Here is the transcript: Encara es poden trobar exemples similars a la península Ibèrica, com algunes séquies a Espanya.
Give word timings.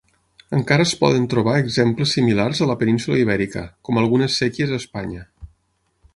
Encara 0.59 0.85
es 0.87 0.93
poden 1.01 1.27
trobar 1.33 1.57
exemples 1.65 2.13
similars 2.17 2.63
a 2.67 2.71
la 2.73 2.77
península 2.81 3.21
Ibèrica, 3.27 3.67
com 3.91 4.01
algunes 4.05 4.41
séquies 4.43 4.75
a 4.77 4.83
Espanya. 4.85 5.25